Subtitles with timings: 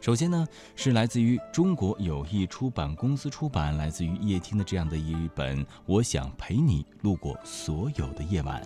[0.00, 0.46] 首先呢，
[0.76, 8.62] 是来自于中国友谊出版公司出版，来自于叶听的这样的一本《我想陪你路过所有的夜晚》。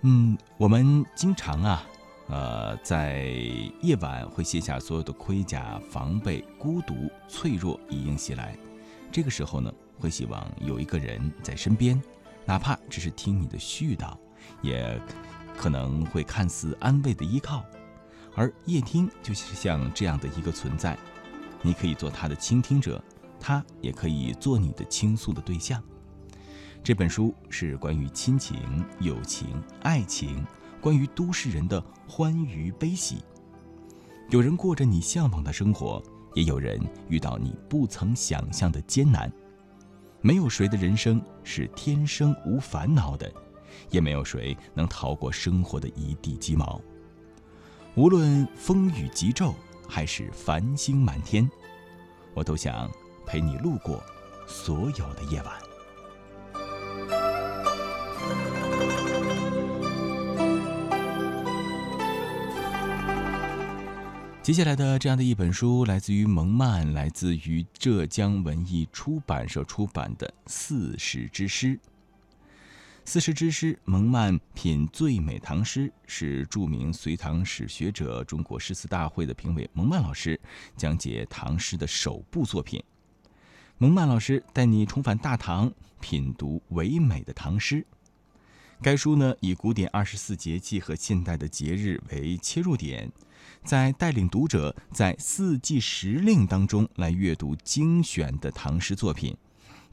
[0.00, 1.84] 嗯，我们经常啊，
[2.28, 3.26] 呃，在
[3.82, 8.56] 夜晚会卸下所有的盔甲，防备孤独、脆弱一应袭来。
[9.12, 12.02] 这个时候呢，会希望有一个人在身边，
[12.46, 14.16] 哪怕只是听你的絮叨，
[14.62, 14.98] 也
[15.58, 17.62] 可能会看似安慰的依靠。
[18.34, 20.98] 而夜听就是像这样的一个存在，
[21.60, 23.02] 你可以做他的倾听者，
[23.38, 25.82] 他也可以做你的倾诉的对象。
[26.82, 28.58] 这本书是关于亲情、
[29.00, 30.44] 友情、爱情，
[30.80, 33.22] 关于都市人的欢愉悲喜。
[34.30, 36.02] 有人过着你向往的生活，
[36.34, 39.30] 也有人遇到你不曾想象的艰难。
[40.22, 43.30] 没有谁的人生是天生无烦恼的，
[43.90, 46.80] 也没有谁能逃过生活的一地鸡毛。
[47.94, 49.54] 无论风雨急骤
[49.86, 51.48] 还是繁星满天，
[52.32, 52.90] 我都想
[53.26, 54.02] 陪你路过
[54.46, 55.52] 所有的夜晚。
[64.42, 71.76] 接下来的这样的一本书，来自于蒙曼，来自于浙江文艺出版社出版的《四时之诗》。
[73.04, 80.40] 四时之诗，蒙曼品最美唐诗，是著名隋唐史学者、中国诗词大会的评委蒙曼老师
[80.76, 82.82] 讲解唐诗的首部作品。
[83.76, 87.84] 蒙曼老师带你重返大唐，品读唯美的唐诗。
[88.80, 93.10] 该书呢，以古典二十四节气和现代的节日为切入点，
[93.64, 99.36] 在带领读者在四季时令当中来阅读精选的唐诗作品。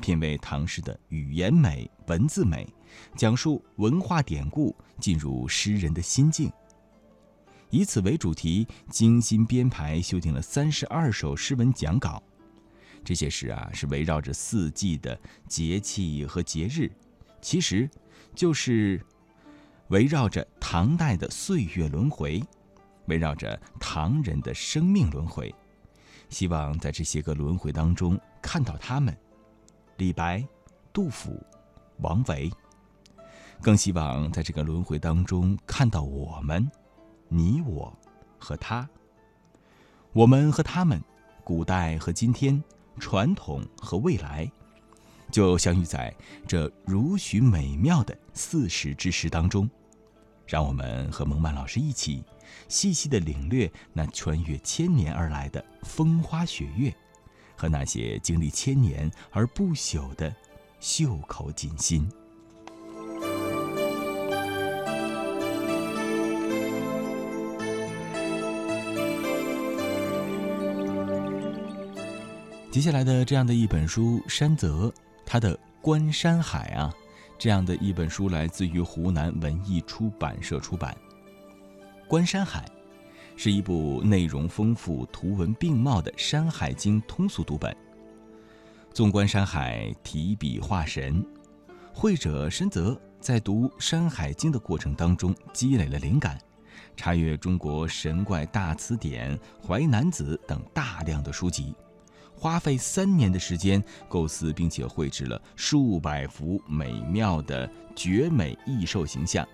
[0.00, 2.66] 品味唐诗的语言美、文字美，
[3.16, 6.50] 讲述文化典故，进入诗人的心境。
[7.70, 12.22] 以此为主题，精心编排修订了三十二首诗文讲稿。
[13.04, 16.90] 这些诗啊，是围绕着四季的节气和节日，
[17.40, 17.88] 其实
[18.34, 19.04] 就是
[19.88, 22.42] 围绕着唐代的岁月轮回，
[23.06, 25.54] 围绕着唐人的生命轮回。
[26.30, 29.16] 希望在这些个轮回当中看到他们。
[29.98, 30.46] 李白、
[30.92, 31.44] 杜甫、
[32.02, 32.48] 王维，
[33.60, 36.70] 更希望在这个轮回当中看到我们，
[37.28, 37.92] 你我
[38.38, 38.88] 和他，
[40.12, 41.02] 我们和他们，
[41.42, 42.62] 古代和今天，
[43.00, 44.48] 传统和未来，
[45.32, 46.14] 就相遇在
[46.46, 49.68] 这如许美妙的四时之时当中。
[50.46, 52.22] 让我们和蒙曼老师一起，
[52.68, 56.94] 细细的领略那穿越千年而来的风花雪月。
[57.58, 60.32] 和那些经历千年而不朽的
[60.78, 62.08] 袖口锦心。
[72.70, 74.92] 接下来的这样的一本书，山泽
[75.26, 76.94] 他的《观山海》啊，
[77.36, 80.96] 这样的一本书来自于湖南文艺出版社出版，
[82.08, 82.64] 《观山海》。
[83.40, 87.74] 是一部内容丰富、图文并茂的《山海经》通俗读本。
[88.92, 91.24] 纵观山海，提笔画神，
[91.94, 96.36] 绘者申泽在读《山海经》的过程当中积累了灵感，
[96.96, 101.72] 查阅中国神怪大词典、淮南子等大量的书籍，
[102.34, 109.46] 花费三年的时间构思并且绘制了数百幅美妙的绝美异兽形象。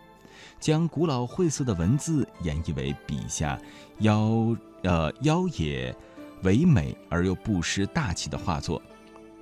[0.60, 3.59] 将古老晦涩的文字演绎为笔下
[3.99, 5.94] 妖呃妖冶、
[6.43, 8.81] 唯美而又不失大气的画作，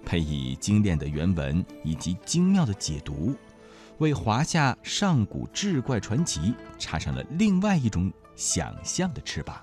[0.05, 3.35] 配以精炼的原文以及精妙的解读，
[3.99, 9.61] 为华夏上古志怪传奇插上了另外一种想象的翅膀。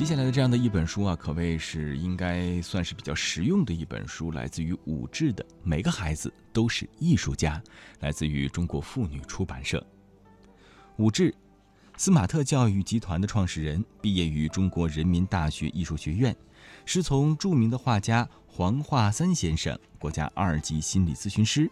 [0.00, 7.62] 接下来的这样的一本书啊，可谓是应该算是比较实用的一本书，来自于武志的《每个孩子都是艺术家》，
[8.00, 9.86] 来自于中国妇女出版社。
[10.96, 11.34] 武志，
[11.98, 16.34] 斯马特教育集团的创始人，毕业于中国人民大学艺术学院，
[16.86, 21.70] 师从著名的画家黄化三先生，国家二级心理咨询师，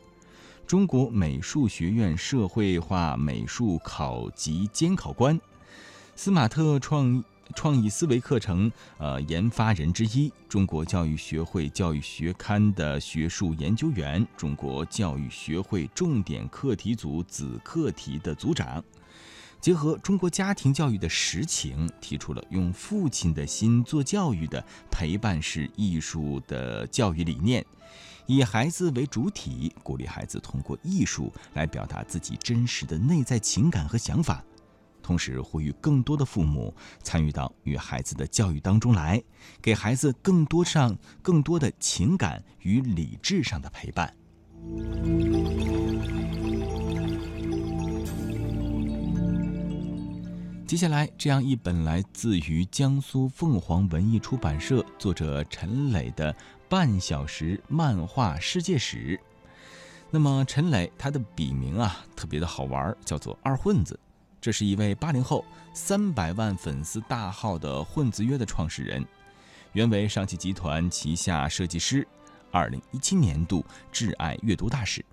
[0.66, 5.40] 中国美术学院社会化美术考级监考官。
[6.14, 7.24] 斯马特创。
[7.54, 18.82] 创意思维课程，呃，研发人之一，中国教育学会教育学刊的学术研究员，中国教育学会重点课题组子课题的组长，
[19.60, 27.64] 结合中国家庭教育的实情，提出了用父亲的心做教育的陪伴式艺术的教育理念，
[28.26, 34.44] 以孩子为主体，鼓励孩子通过艺术来表达自己真实的内在情感和想法。
[35.08, 39.22] 同时，呼吁更多的父母参与到与孩子的教育当中来，
[39.62, 44.14] 给孩子更多上更多的情感与理智上的陪伴。
[50.66, 56.36] 接下来，这样一本来自于江苏凤凰文艺出版社作者陈磊的
[56.68, 59.18] 半小时漫画世界史。
[60.10, 63.98] 那么，陈磊他的笔名啊特别的好玩，叫做二混子。
[64.48, 69.06] 这是一位八零后、三百万粉丝大号的混子约的创始人，
[69.74, 72.08] 原为上汽集团旗下设计师，
[72.50, 73.62] 二零一七年度
[73.92, 75.04] 挚爱阅读大使。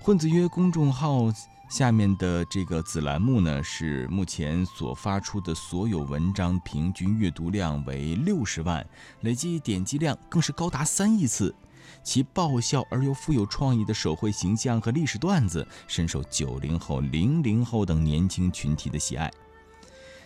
[0.00, 1.32] 混子约公众号
[1.70, 8.84] 下面的这个子栏目呢，是目前所发出的所有文章平均阅读量为六十万，
[9.20, 11.54] 累计点击量更是高达三亿次。
[12.02, 19.30] 其爆笑而又富有创意的手绘形象和历史段子，深受九零后、零零后等年轻群体的喜爱。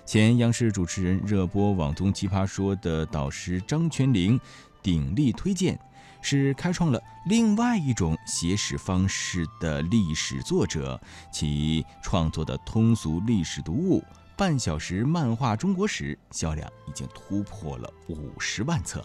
[0.05, 4.39] 前央视主持人、热播网综《奇葩说》的导师张泉灵
[4.81, 5.77] 鼎力推荐，
[6.23, 11.01] 是开创了另外一种写史方式的历史作者。
[11.33, 14.01] 其创作的通俗历史读物
[14.37, 19.05] 《半小时漫画中国史》销量已经突破了五十万册。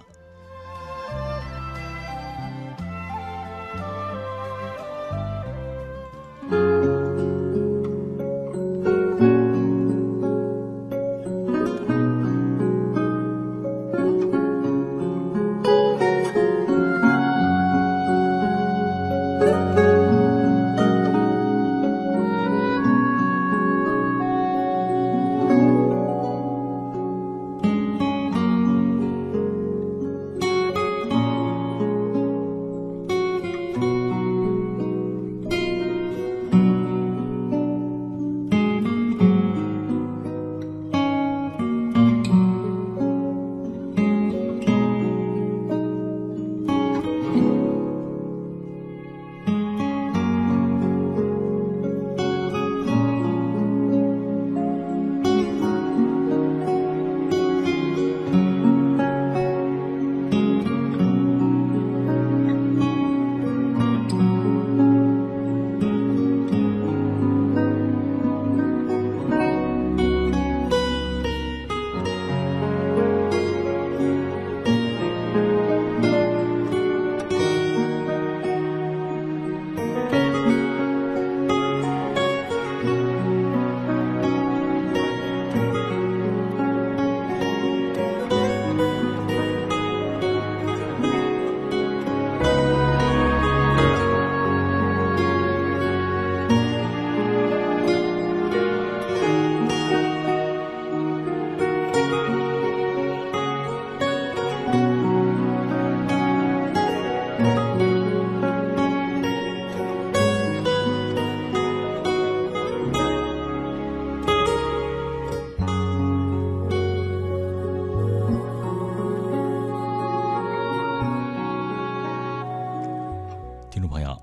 [123.92, 124.18] 朋友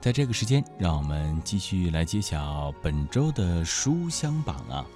[0.00, 4.86] 在这个时间，让我们继续来揭晓本周的书香榜啊。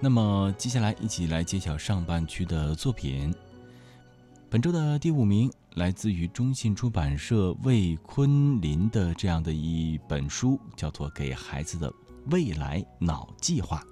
[0.00, 3.34] 那么接下来一起来揭晓上半区的作品。
[4.48, 11.92] 本周的第五名来自于中信出版社魏坤林的这样的一本书，叫做《给孩子的
[12.30, 13.84] 未来脑计划》。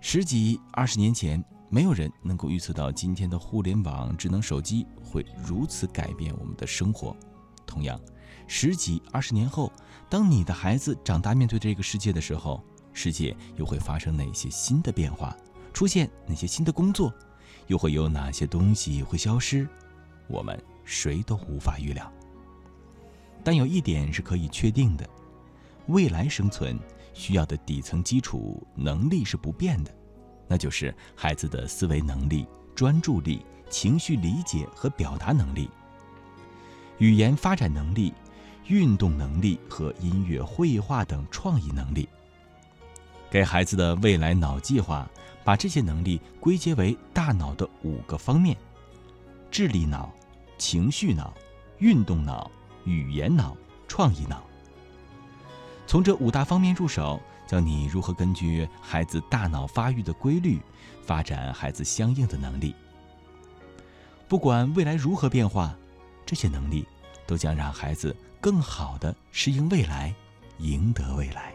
[0.00, 7.14] 十几二十年前，没有人能够预测到今天的互联网、智能手机会如此改变我们的生活。
[7.72, 7.98] 同样。
[8.46, 9.72] 十几二十年后，
[10.10, 12.62] 当你的孩子长大面对这个世界的时候，
[12.92, 15.34] 世界又会发生哪些新的变化？
[15.72, 17.10] 出现哪些新的工作？
[17.68, 19.66] 又会有哪些东西会消失？
[20.28, 22.12] 我们谁都无法预料。
[23.42, 25.08] 但有一点是可以确定的：
[25.86, 26.78] 未来生存
[27.14, 29.94] 需要的底层基础能力是不变的，
[30.46, 35.70] 那就是孩子的思维能力、专注力、情绪理解和表达能力、
[37.02, 38.14] 语言发展能力。
[38.68, 42.08] 运动能力和音乐、绘画等创意能力，
[43.28, 45.10] 给孩子的未来脑计划
[45.42, 48.56] 把这些能力归结为大脑的五个方面：
[49.50, 50.14] 智力脑、
[50.56, 51.34] 情绪脑、
[51.78, 52.48] 运动脑、
[52.84, 53.56] 语言脑、
[53.88, 54.44] 创意脑。
[55.84, 60.60] 从这五大方面入手，教你如何根据孩子大脑发育的规律，
[61.04, 62.72] 发展孩子相应的能力。
[64.28, 65.76] 不管未来如何变化。
[66.24, 66.86] 这些能力，
[67.26, 70.14] 都将让孩子更好的适应未来，
[70.58, 71.52] 赢得未来。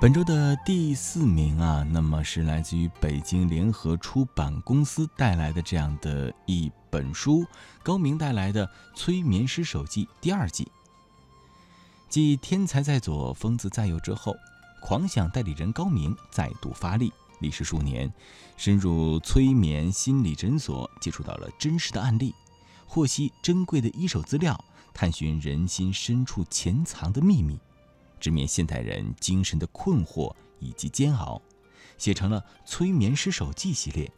[0.00, 7.44] 本周的第四名啊，那么是来自于北京联合出版公司带来的这样的一本书，
[7.82, 10.66] 高明带来的《催眠师手记》第二季。
[12.10, 14.34] 继天才在左，疯子在右之后，
[14.82, 18.12] 狂想代理人高明再度发力，历时数年，
[18.56, 22.34] 深入催眠心理诊所，接触到了真实的案例，
[22.84, 24.58] 获悉珍贵的一手资料，
[24.92, 27.56] 探寻人心深处潜藏的秘密。
[28.18, 31.40] 直面现代人精神的困惑以及煎熬，
[31.96, 34.10] 写成了《催眠师手记》系列，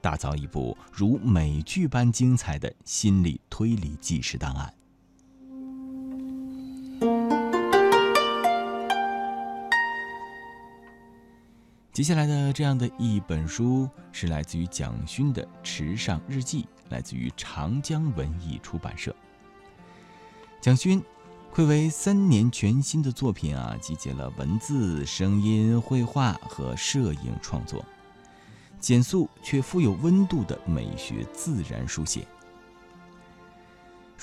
[0.00, 4.74] 打造一部如美剧般精彩的心理推理纪实档案。
[11.94, 19.14] 接下来的这样的一本书是来自于蒋勋的《池上日记》，来自于长江文艺出版社。
[20.60, 21.00] 蒋勋。
[21.54, 27.84] 暌违三年，全新的作品啊，集结了文字、声音、绘画和摄影创作，
[28.80, 32.26] 简素却富有温度的美学自然书写。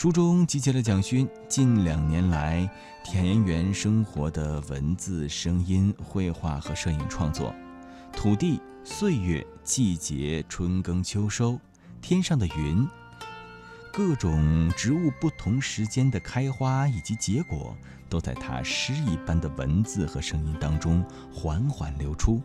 [0.01, 2.67] 书中集结了蒋勋近两年来
[3.03, 7.53] 田园生活的文字、声音、绘画和摄影创作，
[8.11, 11.59] 土地、岁月、季节、春耕秋收，
[12.01, 12.83] 天上的云。
[13.93, 17.77] 各种植物不同时间的开花以及结果，
[18.09, 22.41] 都在他诗一般的文字和声音当中缓缓流出。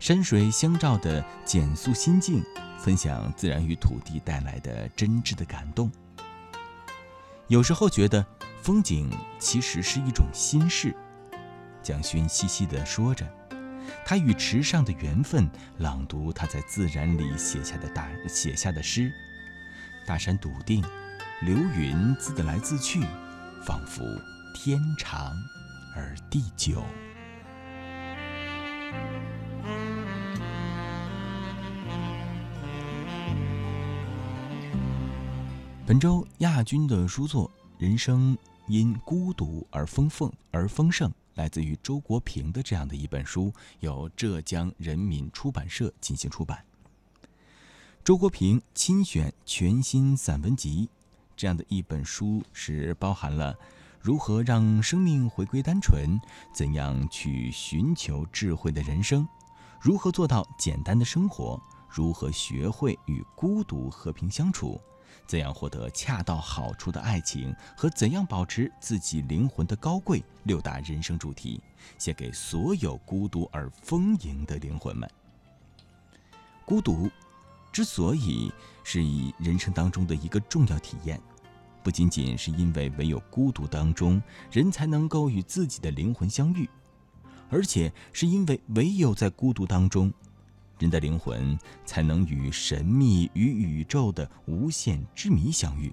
[0.00, 2.42] 山水相照的简素心境，
[2.76, 5.88] 分享自然与土地带来的真挚的感动。
[7.48, 8.24] 有时候觉得
[8.62, 10.94] 风景其实是一种心事。
[11.82, 13.26] 蒋勋细细地说着，
[14.04, 19.10] 他与池上的缘分，朗读他在自然里写下的大写下的诗。
[20.06, 20.84] 大山笃定，
[21.40, 23.00] 流云自得来自去，
[23.64, 24.02] 仿佛
[24.54, 25.32] 天长
[25.96, 26.84] 而地久。
[35.88, 46.62] 本周亚军的书作《人生因孤独而丰盛而丰盛》，来自于周国平的这样的一本书，由浙江人民出版社进行出版。
[48.04, 50.90] 周国平亲选全新散文集，
[51.34, 53.56] 这样的一本书是包含了
[53.98, 56.20] 如何让生命回归单纯，
[56.52, 59.26] 怎样去寻求智慧的人生，
[59.80, 64.78] 如何做到简单的生活，如何学会与孤独和平相处，
[65.26, 71.60] 怎样获得恰到好处的爱情和怎样保持自己灵魂的高贵六大人生主题，
[71.98, 75.10] 写给所有孤独而丰盈的灵魂们。
[76.64, 77.10] 孤独。
[77.70, 78.50] 之所以
[78.82, 81.20] 是以人生当中的一个重要体验，
[81.82, 84.20] 不仅仅是因为唯有孤独当中
[84.50, 86.68] 人才能够与自己的灵魂相遇，
[87.50, 90.12] 而且是因为唯有在孤独当中，
[90.78, 95.92] 人的灵魂才能与神秘与宇宙的无限之谜相遇。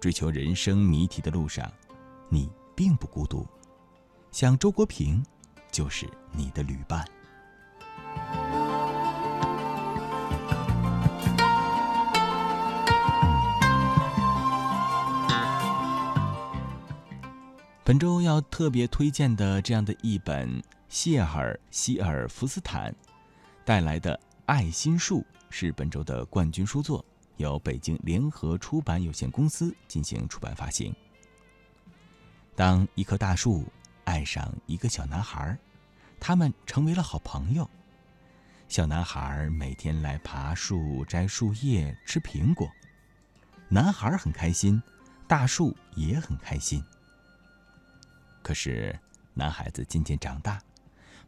[0.00, 1.70] 追求人生谜题的路上，
[2.28, 3.46] 你并不孤独，
[4.30, 5.24] 像周国平，
[5.72, 7.04] 就是你的旅伴。
[17.82, 22.94] 本周要特别推荐的这样的一本谢尔希尔福斯坦
[23.64, 27.02] 带来的《爱心树》是本周的冠军书作，
[27.38, 30.94] 由北京联合出版有限公司进行出版发行。
[32.54, 33.64] 当一棵大树
[34.04, 35.58] 爱上一个小男孩，
[36.20, 37.68] 他们成为了好朋友。
[38.68, 42.70] 小男孩每天来爬树、摘树叶、吃苹果，
[43.70, 44.82] 男孩很开心，
[45.26, 46.84] 大树也很开心。
[48.42, 48.94] 可是，
[49.32, 50.60] 男孩子渐渐长大，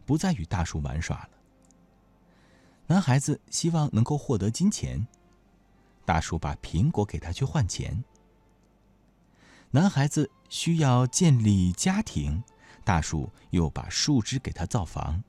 [0.05, 1.31] 不再与大树玩耍了。
[2.89, 5.07] 男孩子希望能够获得金钱，
[6.05, 8.05] 大树把苹果给他去换钱。
[9.73, 12.45] 男孩子需要建立家庭，
[12.85, 15.23] 大树又把树枝给他造房。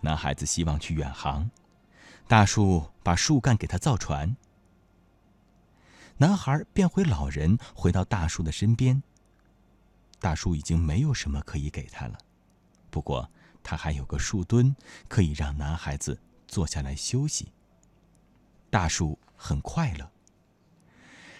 [0.00, 1.48] 男孩子希望去远航，
[2.26, 4.36] 大树把树干给他造船。
[6.18, 9.02] 男孩变回老人，回到大树的身边。
[10.18, 12.18] 大树已经没有什么可以给他了，
[12.90, 13.30] 不过
[13.66, 14.76] 他还有个树墩，
[15.08, 17.48] 可以让男孩子坐下来休息。
[18.70, 20.08] 大树很快乐。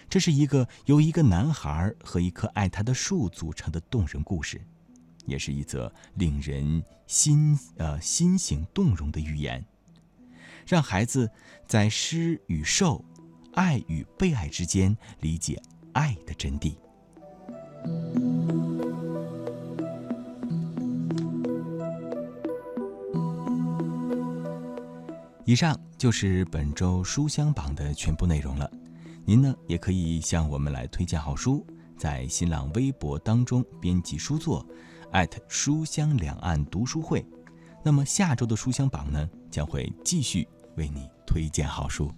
[0.09, 4.61] 这是一个由一个男孩和一棵爱他的树组成的动人故事，
[5.25, 9.65] 也是一则令人心呃心情动容的寓言，
[10.67, 11.31] 让孩子
[11.65, 13.05] 在施与受、
[13.53, 15.61] 爱与被爱之间理解
[15.93, 16.75] 爱的真谛。
[25.47, 28.69] 以上就是本周书香榜的全部内容了。
[29.23, 31.65] 您呢，也可以向我们来推荐好书，
[31.97, 34.67] 在新浪微博当中编辑书作，@
[35.47, 37.25] 书香两岸读书会。
[37.81, 42.11] 那么下周的书香榜呢，将会继续为你推荐好书。